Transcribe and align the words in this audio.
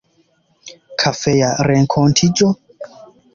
Kafeja 1.03 1.49
renkontiĝo? 1.67 2.51